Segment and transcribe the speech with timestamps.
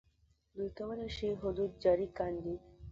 [0.55, 2.55] دوی کولای شي حدود جاري کاندي.